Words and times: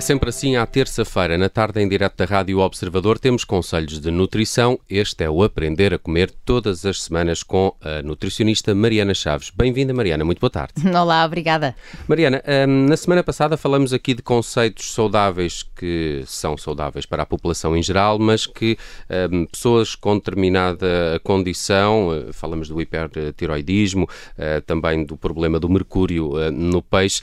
É 0.00 0.02
sempre 0.02 0.30
assim 0.30 0.56
à 0.56 0.64
terça-feira, 0.64 1.36
na 1.36 1.50
tarde 1.50 1.78
em 1.78 1.86
direto 1.86 2.16
da 2.16 2.24
Rádio 2.24 2.58
Observador, 2.60 3.18
temos 3.18 3.44
conselhos 3.44 4.00
de 4.00 4.10
nutrição. 4.10 4.80
Este 4.88 5.24
é 5.24 5.28
o 5.28 5.42
Aprender 5.42 5.92
a 5.92 5.98
Comer 5.98 6.30
todas 6.42 6.86
as 6.86 7.02
semanas 7.02 7.42
com 7.42 7.76
a 7.82 8.00
nutricionista 8.00 8.74
Mariana 8.74 9.12
Chaves. 9.12 9.50
Bem-vinda, 9.54 9.92
Mariana, 9.92 10.24
muito 10.24 10.40
boa 10.40 10.48
tarde. 10.48 10.72
Olá, 10.88 11.22
obrigada. 11.26 11.76
Mariana, 12.08 12.42
hum, 12.66 12.86
na 12.88 12.96
semana 12.96 13.22
passada 13.22 13.58
falamos 13.58 13.92
aqui 13.92 14.14
de 14.14 14.22
conceitos 14.22 14.90
saudáveis 14.94 15.62
que 15.62 16.24
são 16.26 16.56
saudáveis 16.56 17.04
para 17.04 17.24
a 17.24 17.26
população 17.26 17.76
em 17.76 17.82
geral, 17.82 18.18
mas 18.18 18.46
que 18.46 18.78
hum, 19.30 19.44
pessoas 19.52 19.94
com 19.94 20.14
determinada 20.14 21.20
condição, 21.22 22.10
eh, 22.14 22.32
falamos 22.32 22.68
do 22.68 22.80
hipertiroidismo, 22.80 24.08
eh, 24.38 24.60
também 24.62 25.04
do 25.04 25.14
problema 25.14 25.60
do 25.60 25.68
mercúrio 25.68 26.40
eh, 26.40 26.50
no 26.50 26.80
peixe, 26.80 27.20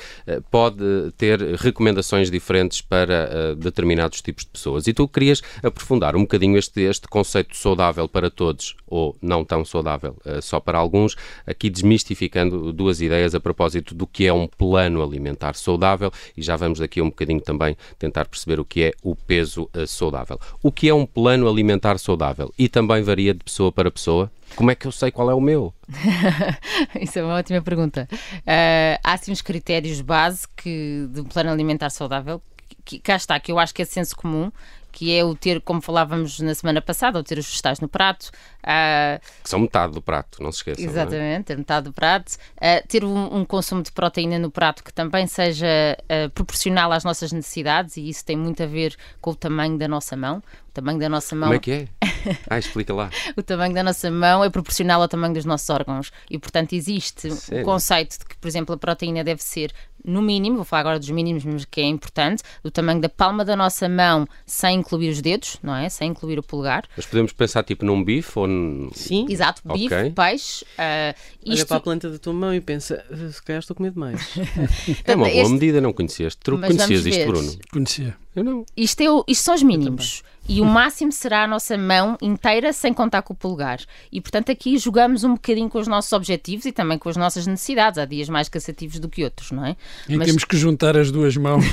pode 0.51 1.11
ter 1.17 1.41
recomendações 1.55 2.29
diferentes 2.29 2.66
diferentes 2.67 2.81
para 2.81 3.29
uh, 3.29 3.55
determinados 3.55 4.21
tipos 4.21 4.43
de 4.43 4.51
pessoas. 4.51 4.87
E 4.87 4.93
tu 4.93 5.07
querias 5.07 5.41
aprofundar 5.63 6.15
um 6.15 6.21
bocadinho 6.21 6.57
este, 6.57 6.81
este 6.81 7.07
conceito 7.07 7.55
saudável 7.55 8.07
para 8.07 8.29
todos, 8.29 8.75
ou 8.85 9.15
não 9.21 9.43
tão 9.43 9.63
saudável 9.65 10.15
uh, 10.25 10.41
só 10.41 10.59
para 10.59 10.77
alguns, 10.77 11.15
aqui 11.45 11.69
desmistificando 11.69 12.71
duas 12.71 13.01
ideias 13.01 13.33
a 13.33 13.39
propósito 13.39 13.95
do 13.95 14.05
que 14.05 14.25
é 14.25 14.33
um 14.33 14.47
plano 14.47 15.01
alimentar 15.01 15.55
saudável 15.55 16.11
e 16.35 16.41
já 16.41 16.55
vamos 16.55 16.79
daqui 16.79 17.01
um 17.01 17.09
bocadinho 17.09 17.41
também 17.41 17.75
tentar 17.97 18.25
perceber 18.25 18.59
o 18.59 18.65
que 18.65 18.83
é 18.83 18.91
o 19.01 19.15
peso 19.15 19.69
uh, 19.75 19.87
saudável. 19.87 20.39
O 20.61 20.71
que 20.71 20.89
é 20.89 20.93
um 20.93 21.05
plano 21.05 21.49
alimentar 21.49 21.97
saudável? 21.97 22.53
E 22.57 22.67
também 22.67 23.01
varia 23.01 23.33
de 23.33 23.43
pessoa 23.43 23.71
para 23.71 23.89
pessoa? 23.89 24.31
Como 24.55 24.71
é 24.71 24.75
que 24.75 24.87
eu 24.87 24.91
sei 24.91 25.11
qual 25.11 25.29
é 25.29 25.33
o 25.33 25.41
meu? 25.41 25.73
Isso 26.99 27.19
é 27.19 27.23
uma 27.23 27.35
ótima 27.35 27.61
pergunta. 27.61 28.07
Uh, 28.11 28.99
há 29.03 29.17
sim 29.17 29.31
uns 29.31 29.41
critérios 29.41 30.01
base 30.01 30.47
que, 30.55 31.07
de 31.11 31.21
um 31.21 31.25
plano 31.25 31.51
alimentar 31.51 31.89
saudável, 31.89 32.41
que, 32.85 32.99
cá 32.99 33.15
está, 33.15 33.39
que 33.39 33.51
eu 33.51 33.59
acho 33.59 33.73
que 33.73 33.81
é 33.81 33.85
senso 33.85 34.15
comum, 34.15 34.51
que 34.97 35.15
é 35.15 35.23
o 35.23 35.35
ter, 35.35 35.61
como 35.61 35.79
falávamos 35.79 36.39
na 36.39 36.55
semana 36.55 36.81
passada, 36.81 37.19
o 37.19 37.23
ter 37.23 37.37
os 37.37 37.45
vegetais 37.45 37.79
no 37.79 37.87
prato. 37.87 38.31
Uh, 38.63 39.21
que 39.43 39.49
são 39.49 39.59
metade 39.59 39.93
do 39.93 40.01
prato, 40.01 40.41
não 40.41 40.51
se 40.51 40.57
esqueçam. 40.57 40.83
É? 40.83 40.87
Exatamente, 40.87 41.39
é? 41.39 41.43
ter 41.43 41.57
metade 41.57 41.83
do 41.85 41.93
prato. 41.93 42.33
Uh, 42.55 42.87
ter 42.87 43.03
um, 43.05 43.37
um, 43.37 43.45
consumo 43.45 43.83
de 43.83 43.91
proteína 43.91 44.39
no 44.39 44.49
prato 44.49 44.83
que 44.83 44.91
também 44.91 45.27
seja 45.27 45.67
uh, 46.01 46.31
proporcional 46.31 46.91
às 46.91 47.03
nossas 47.03 47.31
necessidades, 47.31 47.95
e 47.97 48.09
isso 48.09 48.25
tem 48.25 48.35
muito 48.35 48.63
a 48.63 48.65
ver 48.65 48.95
com 49.21 49.29
o 49.29 49.35
tamanho 49.35 49.77
da 49.77 49.87
nossa 49.87 50.17
mão. 50.17 50.41
O 50.69 50.71
tamanho 50.73 50.97
da 50.97 51.09
nossa 51.09 51.35
mão. 51.35 51.49
Como 51.49 51.55
é 51.55 51.59
que 51.59 51.71
é? 51.71 51.87
Ah, 52.49 52.57
explica 52.57 52.93
lá. 52.93 53.09
o 53.35 53.43
tamanho 53.43 53.73
da 53.73 53.83
nossa 53.83 54.09
mão 54.09 54.43
é 54.43 54.49
proporcional 54.49 55.01
ao 55.01 55.07
tamanho 55.07 55.33
dos 55.33 55.45
nossos 55.45 55.69
órgãos 55.69 56.11
e, 56.29 56.37
portanto, 56.37 56.73
existe 56.73 57.31
Sério? 57.31 57.63
o 57.63 57.65
conceito 57.65 58.19
de 58.19 58.25
que, 58.25 58.37
por 58.37 58.47
exemplo, 58.47 58.73
a 58.73 58.77
proteína 58.77 59.23
deve 59.23 59.43
ser 59.43 59.73
no 60.07 60.21
mínimo, 60.21 60.55
vou 60.55 60.65
falar 60.65 60.81
agora 60.81 60.99
dos 60.99 61.09
mínimos, 61.09 61.43
mas 61.43 61.65
que 61.65 61.81
é 61.81 61.83
importante, 61.83 62.41
do 62.63 62.71
tamanho 62.71 63.01
da 63.01 63.09
palma 63.09 63.43
da 63.43 63.55
nossa 63.55 63.89
mão, 63.89 64.25
sem 64.45 64.79
incluir 64.79 65.09
os 65.09 65.21
dedos, 65.21 65.57
não 65.61 65.75
é? 65.75 65.89
Sem 65.89 66.11
incluir 66.11 66.39
o 66.39 66.43
polegar. 66.43 66.85
Mas 66.95 67.05
podemos 67.05 67.33
pensar 67.33 67.63
tipo 67.63 67.85
num 67.85 68.01
bife 68.03 68.39
ou 68.39 68.47
num... 68.47 68.89
Sim. 68.93 69.25
Exato, 69.29 69.61
bife, 69.65 69.93
okay. 69.93 70.11
peixe. 70.11 70.63
Uh, 70.63 71.13
isto... 71.43 71.59
Olha 71.59 71.65
para 71.65 71.77
a 71.77 71.79
planta 71.81 72.09
da 72.09 72.17
tua 72.17 72.33
mão 72.33 72.53
e 72.53 72.61
pensa, 72.61 73.03
se 73.31 73.43
calhar 73.43 73.59
estou 73.59 73.73
a 73.73 73.77
comer 73.77 73.91
demais. 73.91 74.21
é 75.03 75.15
uma 75.15 75.27
boa 75.27 75.41
este... 75.41 75.53
medida, 75.53 75.81
não 75.81 75.91
conhecias. 75.91 76.35
Tu 76.35 76.57
conhecias 76.57 77.05
isto, 77.05 77.27
Bruno? 77.27 77.59
Conhecia. 77.71 78.15
Eu 78.35 78.43
não. 78.43 78.65
Isto, 78.77 79.01
é 79.01 79.11
o, 79.11 79.25
isto 79.27 79.43
são 79.43 79.55
os 79.55 79.63
mínimos. 79.63 80.23
E 80.47 80.61
o 80.61 80.65
máximo 80.65 81.11
será 81.11 81.43
a 81.43 81.47
nossa 81.47 81.77
mão 81.77 82.17
inteira 82.21 82.71
sem 82.71 82.93
contar 82.93 83.21
com 83.21 83.33
o 83.33 83.35
polegar. 83.35 83.79
E 84.11 84.21
portanto 84.21 84.51
aqui 84.51 84.77
jogamos 84.77 85.23
um 85.23 85.33
bocadinho 85.33 85.69
com 85.69 85.79
os 85.79 85.87
nossos 85.87 86.11
objetivos 86.13 86.65
e 86.65 86.71
também 86.71 86.97
com 86.97 87.09
as 87.09 87.17
nossas 87.17 87.45
necessidades. 87.45 87.97
Há 87.97 88.05
dias 88.05 88.29
mais 88.29 88.47
cansativos 88.47 88.99
do 88.99 89.09
que 89.09 89.23
outros, 89.23 89.51
não 89.51 89.65
é? 89.65 89.75
E 90.07 90.15
Mas... 90.15 90.27
temos 90.27 90.43
que 90.45 90.55
juntar 90.55 90.95
as 90.97 91.11
duas 91.11 91.35
mãos. 91.35 91.65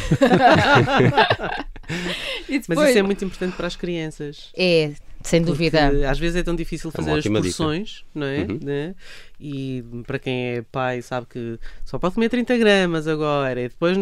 depois... 2.49 2.67
Mas 2.69 2.89
isso 2.89 2.99
é 2.99 3.03
muito 3.03 3.25
importante 3.25 3.57
para 3.57 3.67
as 3.67 3.77
crianças. 3.77 4.51
É, 4.57 4.93
sem 5.25 5.43
dúvida. 5.43 6.11
às 6.11 6.19
vezes 6.19 6.37
é 6.37 6.43
tão 6.43 6.55
difícil 6.55 6.91
fazer 6.91 7.13
é 7.13 7.19
as 7.19 7.27
porções, 7.27 8.05
não 8.15 8.27
é? 8.27 8.41
Uhum. 8.41 8.61
Né? 8.63 8.95
E 9.41 9.83
para 10.07 10.19
quem 10.19 10.57
é 10.57 10.63
pai 10.63 11.01
sabe 11.01 11.27
que 11.27 11.59
só 11.85 11.99
pode 11.99 12.15
comer 12.15 12.29
30 12.29 12.57
gramas 12.59 13.09
agora. 13.09 13.61
E 13.61 13.69
depois, 13.69 13.97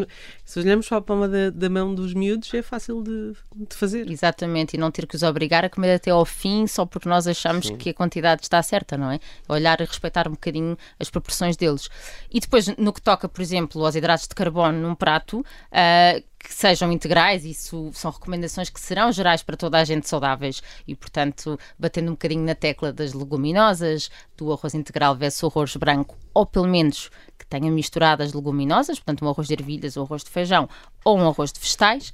se 0.45 0.59
olhamos 0.59 0.89
para 0.89 0.99
a 0.99 1.01
palma 1.01 1.29
da, 1.29 1.51
da 1.51 1.71
mão 1.71 1.95
dos 1.95 2.13
miúdos, 2.13 2.53
é 2.53 2.61
fácil 2.61 3.03
de, 3.03 3.33
de, 3.55 3.75
fazer. 3.75 4.11
Exatamente, 4.11 4.75
e 4.75 4.79
não 4.79 4.91
ter 4.91 5.07
que 5.07 5.15
os 5.15 5.23
obrigar 5.23 5.65
a 5.65 5.71
comer 5.71 5.95
até 5.95 6.11
ao 6.11 6.25
fim 6.25 6.67
só 6.67 6.85
porque 6.85 7.09
nós 7.09 7.27
achamos 7.27 7.69
Sim. 7.69 7.77
que 7.77 7.91
a 7.91 7.95
quantidade 7.95 8.43
está 8.43 8.61
certa, 8.63 8.99
não 8.99 9.11
é? 9.11 9.21
Olhar 9.49 9.81
e 9.81 9.85
respeitar 9.85 10.27
um 10.27 10.33
bocadinho 10.33 10.77
as 10.99 11.09
proporções 11.09 11.57
deles. 11.57 11.89
E 12.33 12.41
depois, 12.41 12.67
no 12.77 12.93
que 12.93 13.01
toca, 13.01 13.29
por 13.29 13.41
exemplo, 13.41 13.85
aos 13.85 13.95
hidratos 13.95 14.27
de 14.27 14.35
carbono 14.35 14.81
num 14.81 14.95
prato, 14.95 15.39
uh, 15.41 16.25
que 16.43 16.53
sejam 16.53 16.91
integrais, 16.91 17.45
isso 17.45 17.91
são 17.95 18.11
recomendações 18.11 18.69
que 18.69 18.81
serão 18.81 19.13
gerais 19.13 19.43
para 19.43 19.57
toda 19.57 19.79
a 19.79 19.85
gente 19.85 20.09
saudáveis 20.09 20.63
e, 20.87 20.95
portanto, 20.95 21.59
batendo 21.79 22.09
um 22.09 22.13
bocadinho 22.13 22.45
na 22.45 22.55
tecla 22.55 22.93
das 22.93 23.13
leguminosas, 23.13 24.11
do 24.37 24.53
arroz 24.53 24.75
integral 24.75 25.15
versus 25.15 25.45
arroz 25.45 25.77
branco, 25.77 26.17
ou 26.35 26.45
pelo 26.45 26.67
menos 26.67 27.11
que 27.39 27.47
tenha 27.47 27.71
misturadas 27.71 28.33
leguminosas, 28.33 28.99
portanto, 28.99 29.25
um 29.25 29.29
arroz 29.29 29.47
de 29.47 29.55
ervilhas, 29.55 29.97
um 29.97 30.03
arroz 30.03 30.25
de 30.25 30.31
feijão 30.31 30.69
ou 31.05 31.19
um 31.19 31.29
arroz 31.29 31.53
de 31.53 31.61
vegetais. 31.61 32.13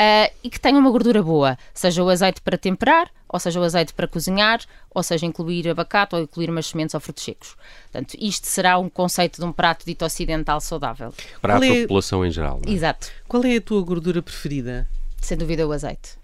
Uh, 0.00 0.32
e 0.44 0.48
que 0.48 0.60
tenha 0.60 0.78
uma 0.78 0.90
gordura 0.90 1.20
boa, 1.22 1.58
seja 1.74 2.04
o 2.04 2.08
azeite 2.08 2.40
para 2.40 2.56
temperar, 2.56 3.10
ou 3.28 3.40
seja 3.40 3.58
o 3.58 3.64
azeite 3.64 3.92
para 3.92 4.06
cozinhar, 4.06 4.60
ou 4.94 5.02
seja 5.02 5.26
incluir 5.26 5.68
abacate 5.68 6.14
ou 6.14 6.22
incluir 6.22 6.48
umas 6.48 6.66
sementes 6.66 6.94
ou 6.94 7.00
frutos 7.00 7.24
secos. 7.24 7.56
Portanto, 7.90 8.16
isto 8.16 8.46
será 8.46 8.78
um 8.78 8.88
conceito 8.88 9.40
de 9.40 9.44
um 9.44 9.50
prato 9.50 9.84
dito 9.84 10.04
ocidental 10.04 10.60
saudável. 10.60 11.12
Para 11.42 11.54
Qual 11.54 11.62
a 11.62 11.66
é... 11.66 11.82
população 11.82 12.24
em 12.24 12.30
geral. 12.30 12.60
É? 12.64 12.70
Exato. 12.70 13.10
Qual 13.26 13.42
é 13.44 13.56
a 13.56 13.60
tua 13.60 13.82
gordura 13.82 14.22
preferida? 14.22 14.88
Sem 15.20 15.36
dúvida 15.36 15.66
o 15.66 15.72
azeite. 15.72 16.16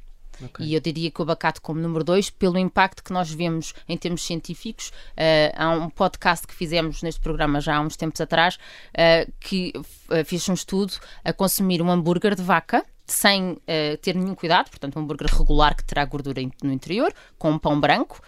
Okay. 0.43 0.67
E 0.67 0.75
eu 0.75 0.81
diria 0.81 1.11
que 1.11 1.21
o 1.21 1.23
abacate 1.23 1.61
como 1.61 1.81
número 1.81 2.05
dois, 2.05 2.31
pelo 2.31 2.59
impacto 2.59 3.03
que 3.03 3.13
nós 3.13 3.31
vemos 3.31 3.75
em 3.89 3.97
termos 3.97 4.25
científicos. 4.25 4.89
Uh, 4.89 5.53
há 5.57 5.71
um 5.71 5.91
podcast 5.91 6.47
que 6.47 6.55
fizemos 6.55 7.03
neste 7.03 7.21
programa 7.21 7.61
já 7.61 7.77
há 7.77 7.81
uns 7.81 7.97
tempos 7.97 8.21
atrás, 8.21 8.57
uh, 8.57 9.33
que 9.41 9.73
uh, 9.77 10.25
fez 10.25 10.49
um 10.49 10.55
estudo 10.55 10.95
a 11.25 11.33
consumir 11.33 11.83
um 11.83 11.91
hambúrguer 11.91 12.34
de 12.34 12.43
vaca 12.43 12.84
sem 13.06 13.53
uh, 13.53 13.97
ter 14.00 14.15
nenhum 14.15 14.34
cuidado, 14.34 14.70
portanto, 14.70 14.98
um 14.98 15.03
hambúrguer 15.03 15.28
regular 15.31 15.76
que 15.76 15.84
terá 15.84 16.04
gordura 16.04 16.41
no 16.62 16.72
interior, 16.72 17.12
com 17.38 17.50
um 17.50 17.59
pão 17.59 17.78
branco 17.78 18.20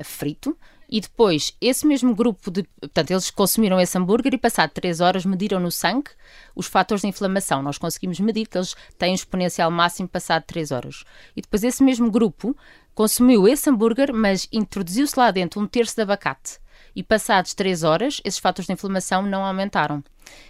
uh, 0.00 0.04
frito. 0.04 0.56
E 0.88 1.00
depois, 1.00 1.56
esse 1.60 1.86
mesmo 1.86 2.14
grupo 2.14 2.50
de. 2.50 2.62
Portanto, 2.78 3.10
eles 3.10 3.30
consumiram 3.30 3.80
esse 3.80 3.96
hambúrguer 3.96 4.34
e, 4.34 4.38
passado 4.38 4.70
3 4.70 5.00
horas, 5.00 5.24
mediram 5.24 5.58
no 5.58 5.70
sangue 5.70 6.10
os 6.54 6.66
fatores 6.66 7.02
de 7.02 7.08
inflamação. 7.08 7.62
Nós 7.62 7.78
conseguimos 7.78 8.20
medir 8.20 8.46
que 8.46 8.58
eles 8.58 8.76
têm 8.98 9.12
um 9.12 9.14
exponencial 9.14 9.70
máximo 9.70 10.08
passado 10.08 10.44
3 10.46 10.70
horas. 10.72 11.04
E 11.34 11.40
depois, 11.40 11.64
esse 11.64 11.82
mesmo 11.82 12.10
grupo 12.10 12.56
consumiu 12.94 13.48
esse 13.48 13.68
hambúrguer, 13.68 14.12
mas 14.12 14.46
introduziu-se 14.52 15.18
lá 15.18 15.30
dentro 15.30 15.60
um 15.60 15.66
terço 15.66 15.96
de 15.96 16.02
abacate 16.02 16.58
e 16.94 17.02
passados 17.02 17.54
3 17.54 17.82
horas, 17.82 18.20
esses 18.24 18.38
fatores 18.38 18.66
de 18.66 18.72
inflamação 18.72 19.22
não 19.22 19.44
aumentaram. 19.44 20.02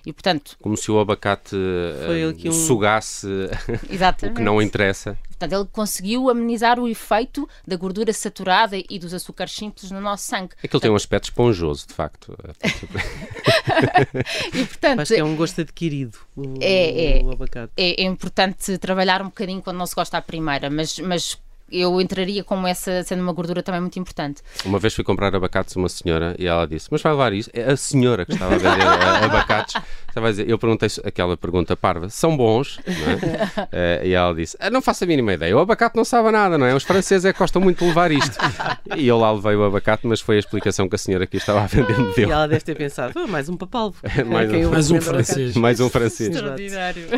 E, 0.05 0.13
portanto, 0.13 0.57
Como 0.61 0.77
se 0.77 0.91
o 0.91 1.01
abacate 1.01 1.57
uh, 1.57 2.49
um... 2.49 2.53
sugasse 2.53 3.27
o 4.23 4.35
que 4.35 4.43
não 4.43 4.61
interessa. 4.61 5.19
Portanto, 5.31 5.53
ele 5.53 5.69
conseguiu 5.73 6.31
amenizar 6.31 6.79
o 6.79 6.87
efeito 6.87 7.49
da 7.67 7.77
gordura 7.77 8.13
saturada 8.13 8.77
e 8.77 8.99
dos 8.99 9.13
açúcares 9.13 9.53
simples 9.53 9.91
no 9.91 10.01
nosso 10.01 10.25
sangue. 10.27 10.55
É 10.63 10.69
que 10.69 10.77
ele 10.77 10.81
tem 10.81 10.91
um 10.91 10.95
aspecto 10.95 11.25
esponjoso, 11.25 11.89
de 11.89 11.95
facto. 11.95 12.37
e, 14.55 14.65
portanto, 14.65 15.01
Acho 15.01 15.15
que 15.15 15.21
é 15.21 15.25
um 15.25 15.35
gosto 15.35 15.61
adquirido 15.61 16.19
o, 16.37 16.55
é, 16.61 17.21
o 17.25 17.33
abacate. 17.33 17.73
É, 17.77 18.03
é, 18.03 18.05
importante 18.05 18.79
trabalhar 18.79 19.23
um 19.23 19.27
bocadinho 19.27 19.61
quando 19.61 19.79
não 19.79 19.87
se 19.87 19.95
gosta 19.95 20.19
à 20.19 20.23
primeira, 20.23 20.71
mas, 20.71 20.99
mas 21.01 21.37
eu 21.71 22.01
entraria 22.01 22.45
como 22.45 22.67
essa 22.67 23.03
sendo 23.05 23.23
uma 23.23 23.33
gordura 23.33 23.63
também 23.63 23.81
muito 23.81 23.99
importante. 23.99 24.43
Uma 24.65 24.79
vez 24.79 24.95
fui 24.95 25.05
comprar 25.05 25.35
abacates 25.35 25.75
uma 25.77 25.89
senhora 25.89 26.35
e 26.39 26.47
ela 26.47 26.67
disse: 26.67 26.89
Mas 26.91 27.03
vai 27.03 27.13
levar 27.13 27.33
isso? 27.33 27.51
É 27.53 27.73
a 27.73 27.77
senhora 27.77 28.25
que 28.25 28.33
estava 28.33 28.55
a 28.55 28.59
vender 28.59 28.87
abacates. 29.25 29.75
Estava 30.15 30.29
a 30.29 30.31
dizer, 30.31 30.49
eu 30.49 30.57
perguntei 30.57 30.89
aquela 31.03 31.37
pergunta 31.37 31.77
parva: 31.77 32.09
são 32.09 32.37
bons? 32.37 32.79
É? 32.87 34.03
uh, 34.03 34.07
e 34.07 34.13
ela 34.13 34.33
disse: 34.33 34.57
ah, 34.61 34.71
Não 34.71 34.81
faço 34.81 35.03
a 35.03 35.07
mínima 35.09 35.33
ideia. 35.33 35.57
O 35.57 35.59
abacate 35.59 35.97
não 35.97 36.05
sabe 36.05 36.31
nada, 36.31 36.57
não 36.57 36.65
é? 36.65 36.73
Os 36.73 36.85
franceses 36.85 37.25
é 37.25 37.33
que 37.33 37.39
gostam 37.41 37.61
muito 37.61 37.81
de 37.81 37.87
levar 37.87 38.13
isto. 38.13 38.39
E 38.97 39.09
eu 39.09 39.19
lá 39.19 39.33
levei 39.33 39.57
o 39.57 39.65
abacate, 39.65 40.07
mas 40.07 40.21
foi 40.21 40.37
a 40.37 40.39
explicação 40.39 40.89
que 40.89 40.95
a 40.95 40.99
senhora 40.99 41.27
que 41.27 41.37
estava 41.37 41.63
a 41.63 41.67
vender 41.67 41.99
me 41.99 42.15
deu. 42.15 42.29
E 42.29 42.33
ela 42.33 42.47
deve 42.47 42.65
ter 42.65 42.77
pensado: 42.77 43.13
oh, 43.17 43.27
mais 43.27 43.49
um 43.49 43.57
papalvo. 43.57 43.97
mais, 44.27 44.53
um, 44.53 44.71
mais 44.71 44.91
um 44.93 45.01
francês. 45.01 45.57
Mais 45.57 45.81
um 45.81 45.91
francês. 45.91 46.31
Extraordinário. 46.31 47.09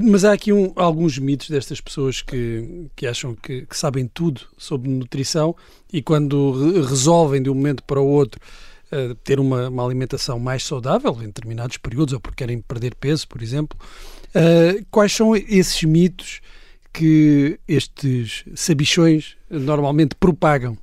Mas 0.00 0.24
há 0.24 0.32
aqui 0.32 0.54
um, 0.54 0.72
alguns 0.76 1.18
mitos 1.18 1.50
destas 1.50 1.82
pessoas 1.82 2.22
que, 2.22 2.86
que 2.96 3.06
acham 3.06 3.34
que, 3.34 3.66
que 3.66 3.76
sabem 3.76 4.06
tudo 4.12 4.40
sobre 4.56 4.88
nutrição 4.88 5.54
e 5.92 6.00
quando 6.00 6.52
re 6.52 6.80
resolvem 6.80 7.42
de 7.42 7.50
um 7.50 7.54
momento 7.54 7.82
para 7.82 8.00
o 8.00 8.06
outro 8.06 8.40
uh, 8.94 9.14
ter 9.16 9.40
uma, 9.40 9.68
uma, 9.68 9.84
alimentação 9.84 10.38
mais 10.38 10.62
saudável 10.62 11.16
em 11.20 11.26
determinados 11.26 11.76
períodos 11.76 12.14
ou 12.14 12.20
porque 12.20 12.44
querem 12.44 12.60
perder 12.60 12.94
peso, 12.94 13.26
por 13.28 13.42
exemplo, 13.42 13.78
uh, 14.30 14.84
quais 14.90 15.12
são 15.12 15.34
esses 15.34 15.82
mitos 15.82 16.40
que 16.92 17.58
estes 17.66 18.44
sabichões 18.54 19.36
normalmente 19.50 20.14
propagam? 20.14 20.78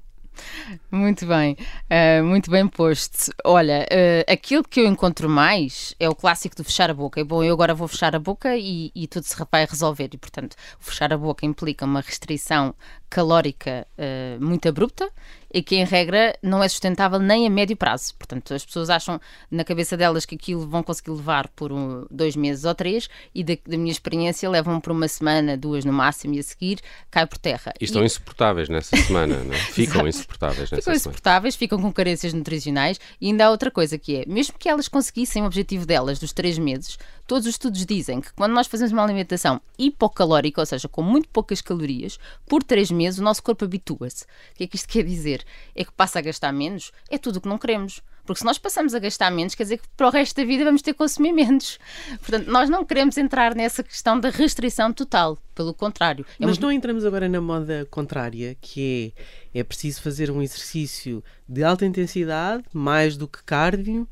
Muito 0.91 1.25
bem, 1.25 1.55
uh, 1.89 2.21
muito 2.21 2.51
bem 2.51 2.67
posto. 2.67 3.33
Olha, 3.45 3.87
uh, 3.89 4.31
aquilo 4.31 4.61
que 4.61 4.81
eu 4.81 4.85
encontro 4.85 5.29
mais 5.29 5.95
é 5.97 6.09
o 6.09 6.13
clássico 6.13 6.53
de 6.53 6.65
fechar 6.65 6.91
a 6.91 6.93
boca. 6.93 7.21
É 7.21 7.23
bom, 7.23 7.41
eu 7.41 7.53
agora 7.53 7.73
vou 7.73 7.87
fechar 7.87 8.13
a 8.13 8.19
boca 8.19 8.57
e, 8.57 8.91
e 8.93 9.07
tudo 9.07 9.23
se 9.23 9.35
vai 9.49 9.65
resolver. 9.65 10.09
E, 10.11 10.17
portanto, 10.17 10.53
fechar 10.81 11.13
a 11.13 11.17
boca 11.17 11.45
implica 11.45 11.85
uma 11.85 12.01
restrição 12.01 12.75
calórica 13.11 13.85
uh, 13.97 14.43
muito 14.43 14.67
abrupta 14.69 15.09
e 15.53 15.61
que, 15.61 15.75
em 15.75 15.83
regra, 15.83 16.33
não 16.41 16.63
é 16.63 16.69
sustentável 16.69 17.19
nem 17.19 17.45
a 17.45 17.49
médio 17.49 17.75
prazo. 17.75 18.15
Portanto, 18.17 18.53
as 18.53 18.63
pessoas 18.63 18.89
acham 18.89 19.19
na 19.51 19.65
cabeça 19.65 19.97
delas 19.97 20.25
que 20.25 20.35
aquilo 20.35 20.65
vão 20.65 20.81
conseguir 20.81 21.11
levar 21.11 21.49
por 21.49 21.73
um, 21.73 22.05
dois 22.09 22.37
meses 22.37 22.63
ou 22.63 22.73
três 22.73 23.09
e, 23.35 23.43
da, 23.43 23.57
da, 23.67 23.77
minha 23.77 23.91
experiência, 23.91 24.49
levam 24.49 24.79
por 24.79 24.93
uma 24.93 25.09
semana, 25.09 25.57
duas 25.57 25.83
no 25.83 25.91
máximo 25.91 26.35
e 26.35 26.39
a 26.39 26.43
seguir 26.43 26.79
cai 27.09 27.27
por 27.27 27.37
terra. 27.37 27.73
E 27.81 27.83
estão 27.83 28.01
e... 28.01 28.05
insuportáveis 28.05 28.69
nessa 28.69 28.95
semana, 28.95 29.43
não 29.43 29.53
é? 29.53 29.57
Ficam 29.71 30.07
insuportáveis 30.07 30.71
nessa 30.71 30.80
ficam 30.81 30.93
insuportáveis, 30.93 31.55
ficam 31.55 31.81
com 31.81 31.91
carências 31.93 32.33
nutricionais 32.33 32.99
e 33.19 33.27
ainda 33.27 33.45
há 33.45 33.49
outra 33.49 33.71
coisa 33.71 33.97
que 33.97 34.17
é, 34.17 34.25
mesmo 34.25 34.57
que 34.57 34.67
elas 34.67 34.87
conseguissem 34.87 35.43
o 35.43 35.45
objetivo 35.45 35.85
delas 35.85 36.19
dos 36.19 36.33
três 36.33 36.57
meses, 36.57 36.97
todos 37.27 37.47
os 37.47 37.53
estudos 37.53 37.85
dizem 37.85 38.21
que 38.21 38.33
quando 38.33 38.53
nós 38.53 38.67
fazemos 38.67 38.91
uma 38.91 39.03
alimentação 39.03 39.61
hipocalórica, 39.77 40.61
ou 40.61 40.65
seja, 40.65 40.87
com 40.87 41.01
muito 41.01 41.29
poucas 41.29 41.61
calorias, 41.61 42.19
por 42.45 42.63
três 42.63 42.91
meses 42.91 43.19
o 43.19 43.23
nosso 43.23 43.43
corpo 43.43 43.65
habitua-se. 43.65 44.23
O 44.23 44.27
que 44.55 44.63
é 44.63 44.67
que 44.67 44.75
isto 44.75 44.89
quer 44.89 45.03
dizer? 45.03 45.45
É 45.75 45.85
que 45.85 45.91
passa 45.91 46.19
a 46.19 46.21
gastar 46.21 46.51
menos? 46.51 46.91
É 47.09 47.17
tudo 47.17 47.37
o 47.37 47.41
que 47.41 47.47
não 47.47 47.57
queremos. 47.57 48.01
Porque 48.25 48.39
se 48.39 48.45
nós 48.45 48.57
passamos 48.57 48.93
a 48.93 48.99
gastar 48.99 49.31
menos, 49.31 49.55
quer 49.55 49.63
dizer 49.63 49.77
que 49.77 49.87
para 49.95 50.07
o 50.07 50.09
resto 50.09 50.35
da 50.35 50.45
vida 50.45 50.63
vamos 50.63 50.81
ter 50.81 50.93
que 50.93 50.97
consumir 50.97 51.31
menos. 51.33 51.79
Portanto, 52.19 52.47
nós 52.47 52.69
não 52.69 52.85
queremos 52.85 53.17
entrar 53.17 53.55
nessa 53.55 53.83
questão 53.83 54.19
da 54.19 54.29
restrição 54.29 54.93
total. 54.93 55.37
Pelo 55.53 55.73
contrário. 55.73 56.25
É 56.39 56.45
Mas 56.45 56.57
não 56.57 56.71
entramos 56.71 57.05
agora 57.05 57.27
na 57.27 57.41
moda 57.41 57.85
contrária, 57.91 58.55
que 58.61 59.13
é, 59.53 59.59
é 59.59 59.63
preciso 59.63 60.01
fazer 60.01 60.31
um 60.31 60.41
exercício 60.41 61.23
de 61.47 61.63
alta 61.63 61.85
intensidade, 61.85 62.63
mais 62.73 63.17
do 63.17 63.27
que 63.27 63.43
cardio, 63.43 64.07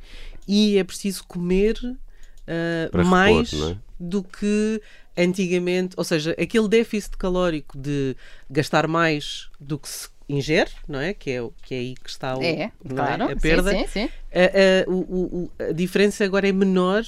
e 0.48 0.78
é 0.78 0.84
preciso 0.84 1.24
comer 1.26 1.78
uh, 1.84 3.06
mais 3.06 3.52
repor, 3.52 3.72
é? 3.72 3.78
do 4.00 4.24
que 4.24 4.82
antigamente, 5.18 5.96
ou 5.98 6.04
seja, 6.04 6.32
aquele 6.32 6.68
déficit 6.68 7.18
calórico 7.18 7.78
de 7.78 8.16
gastar 8.50 8.88
mais 8.88 9.50
do 9.60 9.78
que 9.78 9.90
se 9.90 10.10
ingere, 10.30 10.72
não 10.88 11.00
é? 11.00 11.14
Que 11.14 11.32
é, 11.32 11.50
que 11.64 11.76
é 11.76 11.78
aí 11.80 11.96
que 11.96 12.10
está 12.10 12.38
o, 12.38 12.44
é, 12.44 12.72
claro. 12.88 13.24
É? 13.24 13.34
a 13.34 13.36
perda. 13.36 13.72
Sim, 13.72 13.88
sim, 13.88 13.88
sim. 13.88 14.10
A, 14.32 14.90
a, 14.90 14.90
o, 14.90 15.52
a, 15.60 15.74
diferença 15.74 16.24
agora 16.24 16.48
é 16.48 16.52
menor 16.52 17.04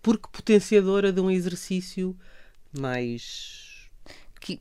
porque 0.00 0.28
potenciadora 0.30 1.12
de 1.12 1.20
um 1.20 1.30
exercício 1.30 2.16
mais 2.78 3.88
que, 4.40 4.60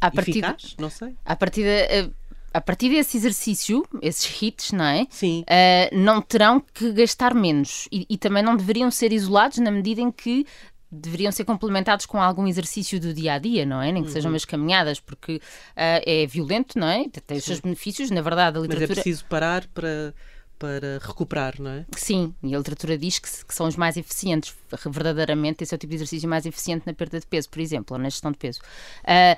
a 0.00 0.10
partir 0.10 0.30
eficaz, 0.30 0.74
não 0.78 0.88
sei. 0.88 1.14
A 1.24 1.36
partir 1.36 1.62
de, 1.62 2.10
a 2.54 2.60
partir 2.60 2.88
desse 2.88 3.16
exercício, 3.16 3.84
esses 4.00 4.40
hits, 4.40 4.70
não 4.70 4.84
é? 4.84 5.06
Sim. 5.10 5.42
Uh, 5.42 5.96
não 5.98 6.22
terão 6.22 6.60
que 6.60 6.92
gastar 6.92 7.34
menos 7.34 7.88
e, 7.90 8.06
e, 8.08 8.16
também 8.16 8.44
não 8.44 8.56
deveriam 8.56 8.92
ser 8.92 9.12
isolados 9.12 9.58
na 9.58 9.72
medida 9.72 10.00
em 10.00 10.12
que 10.12 10.46
deveriam 10.94 11.32
ser 11.32 11.44
complementados 11.44 12.06
com 12.06 12.20
algum 12.20 12.46
exercício 12.46 13.00
do 13.00 13.12
dia 13.12 13.34
a 13.34 13.38
dia, 13.38 13.66
não 13.66 13.82
é? 13.82 13.90
Nem 13.92 14.02
que 14.02 14.10
sejam 14.10 14.28
uhum. 14.30 14.34
umas 14.34 14.44
caminhadas, 14.44 15.00
porque 15.00 15.36
uh, 15.36 15.40
é 15.76 16.26
violento, 16.26 16.78
não 16.78 16.88
é? 16.88 17.06
Tem 17.26 17.38
os 17.38 17.44
seus 17.44 17.60
benefícios, 17.60 18.10
na 18.10 18.22
verdade, 18.22 18.58
a 18.58 18.60
literatura. 18.60 18.88
Mas 18.88 18.98
é 18.98 19.02
preciso 19.02 19.24
parar 19.26 19.66
para 19.68 20.14
para 20.56 20.98
recuperar, 21.02 21.60
não 21.60 21.70
é? 21.70 21.84
Sim, 21.96 22.34
e 22.42 22.54
a 22.54 22.58
literatura 22.58 22.96
diz 22.96 23.18
que, 23.18 23.28
que, 23.44 23.54
são 23.54 23.66
os 23.66 23.76
mais 23.76 23.96
eficientes, 23.96 24.54
verdadeiramente, 24.86 25.62
esse 25.62 25.74
é 25.74 25.76
o 25.76 25.78
tipo 25.78 25.90
de 25.90 25.96
exercício 25.96 26.28
mais 26.28 26.46
eficiente 26.46 26.86
na 26.86 26.94
perda 26.94 27.20
de 27.20 27.26
peso, 27.26 27.50
por 27.50 27.60
exemplo, 27.60 27.94
ou 27.96 28.02
na 28.02 28.08
gestão 28.08 28.30
de 28.32 28.38
peso. 28.38 28.60
Uh, 29.02 29.36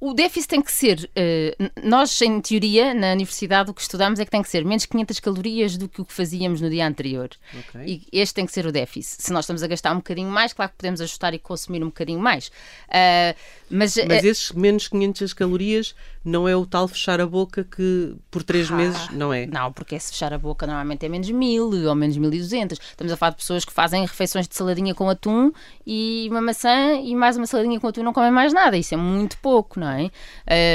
o 0.00 0.14
déficit 0.14 0.48
tem 0.48 0.62
que 0.62 0.70
ser, 0.70 1.10
uh, 1.16 1.70
nós 1.82 2.20
em 2.22 2.40
teoria 2.40 2.94
na 2.94 3.12
universidade 3.12 3.70
o 3.70 3.74
que 3.74 3.80
estudamos 3.80 4.20
é 4.20 4.24
que 4.24 4.30
tem 4.30 4.42
que 4.42 4.48
ser 4.48 4.64
menos 4.64 4.86
500 4.86 5.20
calorias 5.20 5.76
do 5.76 5.88
que 5.88 6.00
o 6.00 6.04
que 6.04 6.12
fazíamos 6.12 6.60
no 6.60 6.70
dia 6.70 6.86
anterior. 6.86 7.30
Okay. 7.68 8.06
E 8.12 8.20
este 8.20 8.34
tem 8.34 8.46
que 8.46 8.52
ser 8.52 8.64
o 8.64 8.70
déficit. 8.70 9.22
Se 9.22 9.32
nós 9.32 9.44
estamos 9.44 9.62
a 9.62 9.66
gastar 9.66 9.92
um 9.92 9.96
bocadinho 9.96 10.30
mais, 10.30 10.52
claro 10.52 10.70
que 10.70 10.78
podemos 10.78 11.00
ajustar 11.00 11.34
e 11.34 11.38
consumir 11.38 11.82
um 11.82 11.86
bocadinho 11.86 12.20
mais. 12.20 12.48
Uh, 12.88 13.34
mas 13.70 13.96
mas 14.06 14.22
uh, 14.22 14.26
esses 14.26 14.52
menos 14.52 14.88
500 14.88 15.32
calorias 15.34 15.94
não 16.24 16.48
é 16.48 16.56
o 16.56 16.64
tal 16.64 16.88
fechar 16.88 17.20
a 17.20 17.26
boca 17.26 17.64
que 17.64 18.14
por 18.30 18.42
3 18.42 18.70
ah, 18.70 18.76
meses 18.76 19.08
não 19.10 19.32
é? 19.32 19.46
Não, 19.46 19.72
porque 19.72 19.94
esse 19.94 20.12
fechar 20.12 20.32
a 20.32 20.38
boca 20.38 20.66
normalmente 20.66 21.04
é 21.04 21.08
menos 21.08 21.30
1000 21.30 21.88
ou 21.88 21.94
menos 21.94 22.16
1200. 22.16 22.78
Estamos 22.78 23.12
a 23.12 23.16
falar 23.16 23.30
de 23.30 23.36
pessoas 23.36 23.64
que 23.64 23.72
fazem 23.72 24.02
refeições 24.02 24.48
de 24.48 24.54
saladinha 24.54 24.94
com 24.94 25.08
atum 25.08 25.52
e 25.86 26.28
uma 26.30 26.40
maçã 26.40 26.94
e 26.94 27.14
mais 27.14 27.36
uma 27.36 27.46
saladinha 27.46 27.80
com 27.80 27.88
atum 27.88 28.02
não 28.02 28.12
comem 28.12 28.30
mais 28.30 28.52
nada. 28.52 28.76
Isso 28.76 28.94
é 28.94 28.96
muito 28.96 29.38
pouco, 29.38 29.78
não 29.78 29.88
é? 29.88 29.88
não 29.88 29.98
é? 29.98 30.10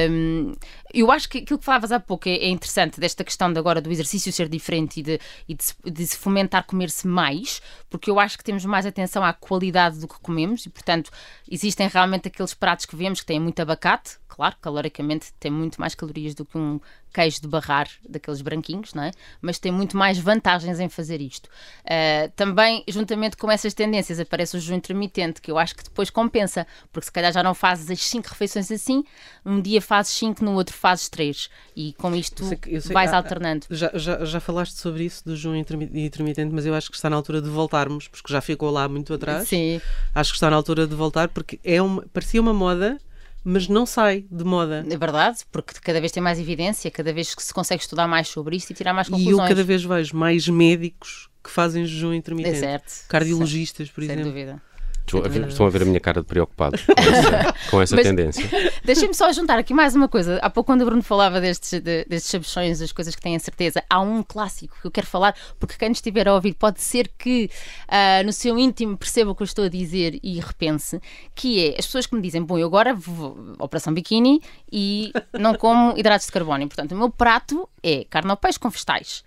Um, 0.10 0.54
eu 0.94 1.12
acho 1.12 1.28
que 1.28 1.40
aquilo 1.40 1.58
que 1.58 1.66
falavas 1.66 1.92
há 1.92 2.00
pouco 2.00 2.30
é, 2.30 2.34
é, 2.34 2.50
interessante, 2.50 3.00
desta 3.00 3.24
questão 3.24 3.52
de 3.52 3.58
agora 3.58 3.82
do 3.82 3.92
exercício 3.92 4.32
ser 4.32 4.48
diferente 4.48 5.00
e 5.00 5.04
de, 5.04 5.20
e 5.50 5.56
de, 5.56 5.92
de 5.92 6.08
se 6.08 6.16
fomentar 6.16 6.66
comer-se 6.66 7.08
mais, 7.08 7.62
porque 7.90 8.12
eu 8.12 8.20
acho 8.20 8.38
que 8.38 8.44
temos 8.44 8.64
mais 8.64 8.86
atenção 8.86 9.24
à 9.24 9.34
qualidade 9.34 10.00
do 10.00 10.08
que 10.08 10.20
comemos 10.20 10.66
e, 10.66 10.70
portanto, 10.70 11.10
existem 11.50 11.88
realmente 11.88 12.28
aqueles 12.28 12.54
pratos 12.54 12.86
que 12.86 12.96
vemos 12.96 13.22
que 13.22 13.26
têm 13.26 13.40
muito 13.40 13.60
abacate, 13.60 14.18
claro, 14.34 14.56
caloricamente 14.60 15.32
tem 15.40 15.52
muito 15.52 15.80
mais 15.80 15.94
calorias 15.94 16.34
do 16.34 16.44
que 16.44 16.58
um 16.58 16.80
queijo 17.14 17.40
de 17.40 17.48
barrar 17.48 17.88
daqueles 18.10 18.42
branquinhos, 18.42 18.96
não 18.96 19.04
é? 19.04 19.12
Mas 19.40 19.60
tem 19.60 19.72
muito 19.72 19.96
mais 19.96 20.18
vantagens 20.18 20.80
em 20.80 20.90
fazer 20.90 21.22
isto. 21.22 21.46
Uh, 21.86 22.32
também, 22.36 22.84
juntamente 22.88 23.38
com 23.38 23.52
essas 23.52 23.76
tendências, 23.76 24.20
aparece 24.20 24.58
o 24.58 24.60
jejum 24.60 24.76
intermitente, 24.78 25.40
que 25.40 25.52
eu 25.52 25.60
acho 25.60 25.76
que 25.76 25.84
depois 25.84 26.10
compensa, 26.10 26.66
porque 26.92 27.06
se 27.06 27.12
calhar 27.12 27.32
já 27.32 27.44
não 27.44 27.54
fazes 27.54 27.92
as 27.92 28.04
5 28.04 28.28
refeições 28.28 28.72
assim, 28.72 29.04
um 29.46 29.62
dia 29.62 29.80
fazes 29.80 30.14
5, 30.14 30.44
no 30.44 30.54
outro 30.56 30.76
fazes 30.76 31.08
3, 31.10 31.50
e 31.76 31.94
com 31.94 32.16
isto 32.16 32.42
eu 32.42 32.48
sei, 32.48 32.60
eu 32.66 32.82
sei, 32.82 32.92
vais 32.92 33.14
ah, 33.14 33.18
alternando. 33.18 33.68
Já, 33.70 33.92
já, 33.94 34.26
já 34.26 34.40
falaste 34.40 34.74
sobre 34.78 35.04
isso 35.04 35.24
do 35.24 35.36
jejum 35.36 35.56
intermitente, 35.56 36.52
mas 36.52 36.66
eu 36.66 36.74
acho 36.74 36.90
que 36.90 36.96
está 36.96 37.08
na 37.08 37.16
altura 37.16 37.40
de 37.40 37.50
voltarmos, 37.50 38.08
porque 38.08 38.34
já 38.34 38.42
ficou 38.42 38.72
lá 38.72 38.90
muito 38.90 39.14
atrás. 39.14 39.48
Sim. 39.48 39.80
Acho 40.16 40.32
que 40.32 40.38
está 40.38 40.50
na 40.50 40.56
altura 40.56 40.88
de 40.88 40.96
voltar, 40.96 41.28
porque 41.28 41.60
é 41.64 41.80
uma, 41.80 42.04
parecia 42.12 42.42
uma 42.42 42.54
moda 42.54 42.98
mas 43.44 43.68
não 43.68 43.86
sai 43.86 44.26
de 44.32 44.44
moda. 44.44 44.86
É 44.90 44.98
verdade, 44.98 45.40
porque 45.52 45.74
cada 45.82 46.00
vez 46.00 46.12
tem 46.12 46.24
mais 46.24 46.40
evidência, 46.40 46.90
cada 46.90 47.12
vez 47.12 47.36
que 47.36 47.44
se 47.44 47.54
consegue 47.54 47.82
estudar 47.82 48.08
mais 48.08 48.28
sobre 48.28 48.56
isto 48.56 48.72
e 48.72 48.74
tirar 48.74 48.94
mais 48.94 49.10
conclusões. 49.10 49.38
E 49.38 49.42
eu 49.42 49.48
cada 49.48 49.64
vez 49.64 49.84
vejo 49.84 50.16
mais 50.16 50.48
médicos 50.48 51.30
que 51.44 51.50
fazem 51.50 51.86
jejum 51.86 52.14
intermitente. 52.14 52.58
É 52.58 52.60
certo. 52.60 53.08
Cardiologistas, 53.10 53.90
por 53.90 54.02
Sem 54.02 54.12
exemplo. 54.12 54.32
Sem 54.32 54.32
dúvida. 54.32 54.62
Estão 55.06 55.20
a, 55.20 55.28
ver, 55.28 55.48
estão 55.48 55.66
a 55.66 55.70
ver 55.70 55.82
a 55.84 55.86
minha 55.86 56.00
cara 56.00 56.22
de 56.22 56.28
preocupado 56.28 56.78
com 56.78 56.94
essa, 56.98 57.56
com 57.70 57.82
essa 57.82 57.96
Mas, 57.96 58.08
tendência. 58.08 58.50
Deixem-me 58.84 59.14
só 59.14 59.32
juntar 59.32 59.60
aqui 59.60 59.74
mais 59.74 59.96
uma 59.96 60.08
coisa. 60.08 60.40
Há 60.42 60.50
pouco, 60.50 60.68
quando 60.68 60.82
o 60.82 60.86
Bruno 60.86 61.04
falava 61.04 61.40
destes, 61.40 61.80
de, 61.82 62.06
destes 62.06 62.32
sabichões, 62.32 62.80
das 62.80 62.92
coisas 62.92 63.14
que 63.16 63.22
têm 63.22 63.36
a 63.36 63.40
certeza, 63.40 63.84
há 63.90 64.00
um 64.00 64.24
clássico 64.24 64.76
que 64.82 64.88
eu 64.88 64.92
quero 64.92 65.06
falar, 65.06 65.36
porque 65.60 65.76
quem 65.78 65.92
estiver 65.92 66.28
a 66.28 66.34
ouvir 66.34 66.54
pode 66.54 66.82
ser 66.82 67.12
que 67.18 67.50
uh, 67.90 68.26
no 68.26 68.34
seu 68.34 68.58
íntimo 68.58 68.98
perceba 68.98 69.32
o 69.32 69.36
que 69.36 69.44
eu 69.44 69.46
estou 69.46 69.66
a 69.66 69.70
dizer 69.70 70.20
e 70.24 70.40
repense, 70.40 71.00
que 71.36 71.68
é 71.68 71.76
as 71.78 71.86
pessoas 71.86 72.06
que 72.06 72.16
me 72.16 72.22
dizem, 72.22 72.42
bom, 72.42 72.58
eu 72.58 72.66
agora 72.66 72.94
vou 72.94 73.38
operação 73.60 73.94
biquíni 73.94 74.42
e 74.72 75.12
não 75.38 75.54
como 75.56 75.98
hidratos 75.98 76.26
de 76.26 76.32
carbono. 76.32 76.68
Portanto, 76.68 76.94
o 76.94 76.98
meu 76.98 77.10
prato 77.10 77.68
é 77.84 78.06
carne 78.10 78.32
ao 78.32 78.38
peixe 78.38 78.58
com 78.58 78.70
vegetais. 78.70 79.24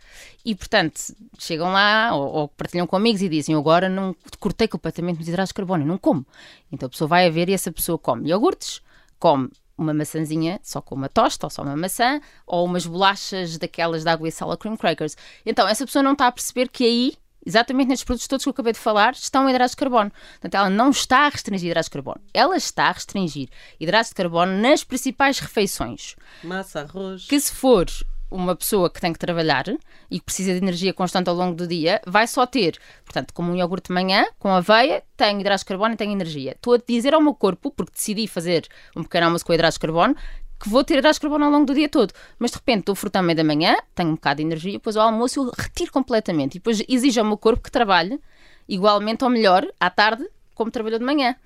E, 0.46 0.54
portanto, 0.54 1.00
chegam 1.40 1.72
lá 1.72 2.14
ou, 2.14 2.32
ou, 2.32 2.48
partilham 2.48 2.86
com 2.86 2.94
amigos 2.94 3.20
e 3.20 3.28
dizem: 3.28 3.56
Agora 3.56 3.88
não 3.88 4.14
cortei 4.38 4.68
completamente 4.68 5.20
os 5.20 5.26
hidratos 5.26 5.48
de 5.48 5.54
carbono, 5.54 5.65
não 5.66 5.98
como. 5.98 6.26
Então 6.70 6.86
a 6.86 6.90
pessoa 6.90 7.08
vai 7.08 7.26
a 7.26 7.30
ver 7.30 7.48
e 7.48 7.52
essa 7.52 7.72
pessoa 7.72 7.98
come 7.98 8.28
iogurtes, 8.30 8.80
come 9.18 9.50
uma 9.76 9.92
maçãzinha 9.92 10.58
só 10.62 10.80
com 10.80 10.94
uma 10.94 11.08
tosta 11.08 11.46
ou 11.46 11.50
só 11.50 11.62
uma 11.62 11.76
maçã, 11.76 12.20
ou 12.46 12.64
umas 12.64 12.86
bolachas 12.86 13.58
daquelas 13.58 14.04
de 14.04 14.10
água 14.10 14.28
e 14.28 14.32
sal, 14.32 14.56
cream 14.56 14.76
crackers. 14.76 15.16
Então 15.44 15.68
essa 15.68 15.84
pessoa 15.84 16.02
não 16.02 16.12
está 16.12 16.26
a 16.26 16.32
perceber 16.32 16.68
que 16.68 16.84
aí 16.84 17.14
exatamente 17.46 17.88
nestes 17.88 18.04
produtos 18.04 18.26
todos 18.26 18.44
que 18.44 18.48
eu 18.48 18.50
acabei 18.50 18.72
de 18.72 18.78
falar, 18.78 19.12
estão 19.12 19.48
hidratos 19.48 19.70
de 19.70 19.76
carbono. 19.76 20.10
Portanto, 20.32 20.54
ela 20.56 20.68
não 20.68 20.90
está 20.90 21.26
a 21.26 21.28
restringir 21.28 21.70
hidratos 21.70 21.86
de 21.86 21.92
carbono. 21.92 22.20
Ela 22.34 22.56
está 22.56 22.86
a 22.86 22.92
restringir 22.92 23.48
hidratos 23.78 24.08
de 24.08 24.16
carbono 24.16 24.60
nas 24.60 24.82
principais 24.82 25.38
refeições. 25.38 26.16
Massa, 26.42 26.80
arroz. 26.80 27.26
Que 27.26 27.38
se 27.38 27.52
for 27.52 27.86
uma 28.30 28.56
pessoa 28.56 28.90
que 28.90 29.00
tem 29.00 29.12
que 29.12 29.18
trabalhar 29.18 29.64
e 30.10 30.18
que 30.18 30.24
precisa 30.24 30.52
de 30.52 30.58
energia 30.58 30.92
constante 30.92 31.28
ao 31.28 31.34
longo 31.34 31.54
do 31.54 31.66
dia, 31.66 32.00
vai 32.06 32.26
só 32.26 32.46
ter, 32.46 32.78
portanto, 33.04 33.32
como 33.32 33.52
um 33.52 33.56
iogurte 33.56 33.88
de 33.88 33.94
manhã, 33.94 34.24
com 34.38 34.48
aveia, 34.48 35.02
tem 35.16 35.40
hidratos 35.40 35.60
de 35.60 35.66
carbono 35.66 35.94
e 35.94 35.96
tem 35.96 36.12
energia. 36.12 36.52
Estou 36.52 36.74
a 36.74 36.78
dizer 36.78 37.14
ao 37.14 37.20
meu 37.20 37.34
corpo, 37.34 37.70
porque 37.70 37.92
decidi 37.92 38.26
fazer 38.26 38.66
um 38.94 39.02
pequeno 39.02 39.26
almoço 39.26 39.44
com 39.44 39.52
hidratos 39.52 39.74
de 39.74 39.80
carbono, 39.80 40.16
que 40.58 40.68
vou 40.68 40.82
ter 40.82 40.98
hidratos 40.98 41.16
de 41.16 41.20
carbono 41.20 41.44
ao 41.44 41.50
longo 41.50 41.66
do 41.66 41.74
dia 41.74 41.88
todo. 41.88 42.12
Mas 42.38 42.50
de 42.50 42.56
repente 42.56 42.80
estou 42.80 42.92
a 42.94 42.96
frutar 42.96 43.22
meio 43.22 43.36
da 43.36 43.44
manhã, 43.44 43.76
tenho 43.94 44.10
um 44.10 44.14
bocado 44.14 44.38
de 44.38 44.42
energia, 44.42 44.72
depois 44.72 44.96
ao 44.96 45.06
almoço 45.06 45.40
eu 45.40 45.52
retiro 45.56 45.92
completamente. 45.92 46.54
E 46.54 46.58
depois 46.58 46.82
exijo 46.88 47.20
ao 47.20 47.26
meu 47.26 47.36
corpo 47.36 47.62
que 47.62 47.70
trabalhe 47.70 48.20
igualmente 48.68 49.22
ou 49.22 49.30
melhor 49.30 49.66
à 49.78 49.90
tarde, 49.90 50.26
como 50.54 50.70
trabalhou 50.70 50.98
de 50.98 51.04
manhã. 51.04 51.36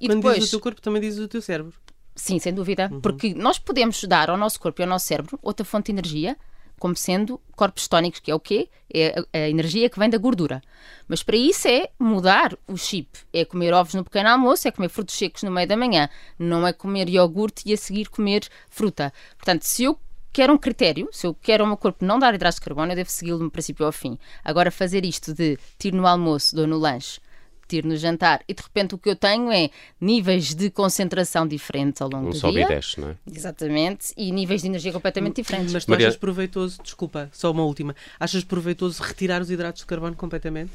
E 0.00 0.06
Quando 0.06 0.18
depois... 0.18 0.34
dizes 0.34 0.50
o 0.50 0.56
teu 0.56 0.60
corpo, 0.60 0.80
também 0.82 1.00
dizes 1.00 1.18
o 1.18 1.28
teu 1.28 1.40
cérebro. 1.40 1.72
Sim, 2.16 2.38
sem 2.38 2.52
dúvida. 2.52 2.88
Uhum. 2.90 3.00
Porque 3.00 3.34
nós 3.34 3.58
podemos 3.58 4.02
dar 4.04 4.30
ao 4.30 4.36
nosso 4.38 4.58
corpo 4.58 4.80
e 4.80 4.84
ao 4.84 4.88
nosso 4.88 5.06
cérebro 5.06 5.38
outra 5.42 5.64
fonte 5.64 5.86
de 5.86 5.92
energia, 5.92 6.36
como 6.78 6.96
sendo 6.96 7.40
corpos 7.54 7.86
tónicos, 7.86 8.20
que 8.20 8.30
é 8.30 8.34
o 8.34 8.40
quê? 8.40 8.68
É 8.92 9.22
a, 9.32 9.48
energia 9.48 9.88
que 9.88 9.98
vem 9.98 10.08
da 10.08 10.18
gordura. 10.18 10.62
Mas 11.06 11.22
para 11.22 11.36
isso 11.36 11.68
é 11.68 11.90
mudar 11.98 12.56
o 12.66 12.76
chip. 12.76 13.08
É 13.32 13.44
comer 13.44 13.72
ovos 13.74 13.94
no 13.94 14.02
pequeno 14.02 14.30
almoço, 14.30 14.66
é 14.66 14.70
comer 14.70 14.88
frutos 14.88 15.14
secos 15.14 15.42
no 15.42 15.50
meio 15.50 15.68
da 15.68 15.76
manhã. 15.76 16.08
Não 16.38 16.66
é 16.66 16.72
comer 16.72 17.08
iogurte 17.08 17.62
e 17.66 17.72
a 17.74 17.76
seguir 17.76 18.08
comer 18.08 18.48
fruta. 18.68 19.12
Portanto, 19.36 19.62
se 19.62 19.84
eu 19.84 19.98
quero 20.32 20.52
um 20.52 20.58
critério, 20.58 21.08
se 21.12 21.26
eu 21.26 21.34
quero 21.34 21.64
o 21.64 21.66
meu 21.66 21.76
corpo 21.76 22.04
não 22.04 22.18
dar 22.18 22.34
hidratos 22.34 22.58
de 22.58 22.64
carbono, 22.64 22.92
eu 22.92 22.96
devo 22.96 23.10
segui-lo 23.10 23.38
no 23.38 23.50
princípio 23.50 23.86
ao 23.86 23.92
fim. 23.92 24.18
Agora, 24.44 24.70
fazer 24.70 25.04
isto 25.04 25.32
de 25.32 25.58
tiro 25.78 25.96
no 25.96 26.06
almoço, 26.06 26.54
dou 26.54 26.66
no 26.66 26.76
lanche, 26.76 27.20
tiro 27.66 27.88
no 27.88 27.96
jantar 27.96 28.42
e 28.48 28.54
de 28.54 28.62
repente 28.62 28.94
o 28.94 28.98
que 28.98 29.08
eu 29.08 29.16
tenho 29.16 29.50
é 29.52 29.70
níveis 30.00 30.54
de 30.54 30.70
concentração 30.70 31.46
diferentes 31.46 32.00
ao 32.00 32.08
longo 32.08 32.28
um 32.28 32.30
do 32.30 32.36
sobe 32.36 32.54
dia. 32.54 32.64
e 32.64 32.68
desce, 32.68 33.00
não 33.00 33.10
é? 33.10 33.16
Exatamente, 33.30 34.12
e 34.16 34.30
níveis 34.32 34.62
de 34.62 34.68
energia 34.68 34.92
completamente 34.92 35.36
diferentes. 35.36 35.72
Mas 35.72 35.84
tu 35.84 35.90
Maria... 35.90 36.08
achas 36.08 36.18
proveitoso, 36.18 36.80
desculpa, 36.82 37.28
só 37.32 37.50
uma 37.50 37.64
última, 37.64 37.94
achas 38.18 38.44
proveitoso 38.44 39.02
retirar 39.02 39.40
os 39.42 39.50
hidratos 39.50 39.82
de 39.82 39.86
carbono 39.86 40.16
completamente? 40.16 40.70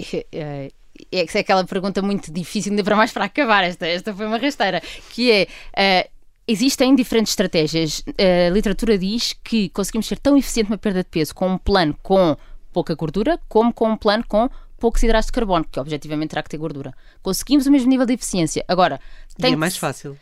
É, 0.32 0.70
é, 1.12 1.26
é 1.26 1.38
aquela 1.38 1.62
pergunta 1.64 2.00
muito 2.00 2.32
difícil, 2.32 2.72
ainda 2.72 2.82
para 2.82 2.96
mais 2.96 3.12
para 3.12 3.26
acabar, 3.26 3.64
esta, 3.64 3.86
esta 3.86 4.14
foi 4.14 4.26
uma 4.26 4.38
rasteira, 4.38 4.80
que 5.10 5.30
é. 5.30 6.06
Uh, 6.06 6.16
Existem 6.48 6.94
diferentes 6.94 7.32
estratégias. 7.32 8.04
A 8.16 8.50
literatura 8.50 8.96
diz 8.96 9.32
que 9.32 9.68
conseguimos 9.70 10.06
ser 10.06 10.16
tão 10.16 10.36
eficiente 10.36 10.70
na 10.70 10.78
perda 10.78 11.02
de 11.02 11.10
peso 11.10 11.34
com 11.34 11.48
um 11.48 11.58
plano 11.58 11.92
com 12.00 12.36
pouca 12.72 12.94
gordura, 12.94 13.40
como 13.48 13.72
com 13.72 13.88
um 13.88 13.96
plano 13.96 14.22
com 14.28 14.48
poucos 14.78 15.02
hidratos 15.02 15.26
de 15.26 15.32
carbono, 15.32 15.64
que 15.64 15.80
objetivamente 15.80 16.30
terá 16.30 16.42
que 16.42 16.50
ter 16.50 16.58
gordura. 16.58 16.94
Conseguimos 17.22 17.66
o 17.66 17.70
mesmo 17.70 17.88
nível 17.88 18.06
de 18.06 18.14
eficiência. 18.14 18.64
Agora, 18.68 19.00
tem 19.38 19.50
e 19.50 19.54
é 19.54 19.56
mais 19.56 19.76
fácil. 19.76 20.16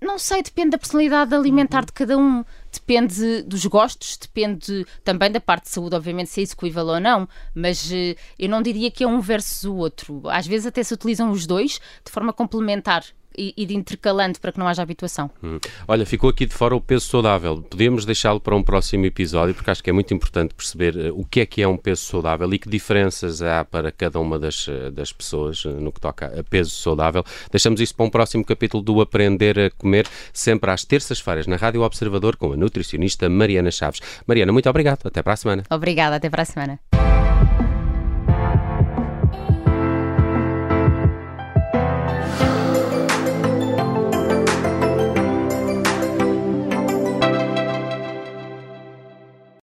Não 0.00 0.18
sei, 0.18 0.42
depende 0.42 0.70
da 0.70 0.78
personalidade 0.78 1.34
alimentar 1.34 1.80
uhum. 1.80 1.86
de 1.86 1.92
cada 1.92 2.18
um, 2.18 2.44
depende 2.70 3.42
dos 3.42 3.64
gostos, 3.64 4.18
depende 4.18 4.86
também 5.02 5.30
da 5.30 5.40
parte 5.40 5.64
de 5.64 5.70
saúde, 5.70 5.96
obviamente, 5.96 6.28
se 6.28 6.40
é 6.40 6.42
execuível 6.42 6.84
ou 6.86 7.00
não, 7.00 7.26
mas 7.54 7.90
uh, 7.90 8.14
eu 8.38 8.48
não 8.48 8.60
diria 8.60 8.90
que 8.90 9.04
é 9.04 9.06
um 9.06 9.20
versus 9.20 9.64
o 9.64 9.74
outro. 9.74 10.20
Às 10.28 10.46
vezes 10.46 10.66
até 10.66 10.82
se 10.82 10.92
utilizam 10.92 11.30
os 11.30 11.46
dois 11.46 11.80
de 12.04 12.12
forma 12.12 12.30
complementar 12.30 13.04
ir 13.38 13.70
intercalando 13.72 14.40
para 14.40 14.52
que 14.52 14.58
não 14.58 14.66
haja 14.66 14.82
habituação. 14.82 15.30
Hum. 15.42 15.58
Olha, 15.86 16.06
ficou 16.06 16.30
aqui 16.30 16.46
de 16.46 16.54
fora 16.54 16.74
o 16.74 16.80
peso 16.80 17.06
saudável. 17.06 17.62
Podemos 17.62 18.04
deixá-lo 18.04 18.40
para 18.40 18.54
um 18.54 18.62
próximo 18.62 19.04
episódio, 19.06 19.54
porque 19.54 19.70
acho 19.70 19.82
que 19.82 19.90
é 19.90 19.92
muito 19.92 20.12
importante 20.12 20.54
perceber 20.54 20.96
uh, 20.96 21.18
o 21.18 21.24
que 21.24 21.40
é 21.40 21.46
que 21.46 21.62
é 21.62 21.68
um 21.68 21.76
peso 21.76 22.02
saudável 22.02 22.52
e 22.52 22.58
que 22.58 22.68
diferenças 22.68 23.42
há 23.42 23.64
para 23.64 23.90
cada 23.92 24.18
uma 24.18 24.38
das, 24.38 24.66
uh, 24.68 24.90
das 24.90 25.12
pessoas 25.12 25.64
uh, 25.64 25.70
no 25.70 25.92
que 25.92 26.00
toca 26.00 26.26
a 26.38 26.42
peso 26.42 26.70
saudável. 26.70 27.24
Deixamos 27.50 27.80
isso 27.80 27.94
para 27.94 28.06
um 28.06 28.10
próximo 28.10 28.44
capítulo 28.44 28.82
do 28.82 29.00
Aprender 29.00 29.58
a 29.58 29.70
Comer, 29.70 30.06
sempre 30.32 30.70
às 30.70 30.84
terças-feiras, 30.84 31.46
na 31.46 31.56
Rádio 31.56 31.82
Observador, 31.82 32.36
com 32.36 32.52
a 32.52 32.56
nutricionista 32.56 33.28
Mariana 33.28 33.70
Chaves. 33.70 34.00
Mariana, 34.26 34.52
muito 34.52 34.68
obrigado. 34.68 35.00
Até 35.04 35.22
para 35.22 35.34
a 35.34 35.36
semana. 35.36 35.62
Obrigada, 35.70 36.16
até 36.16 36.30
para 36.30 36.42
a 36.42 36.46
semana. 36.46 36.95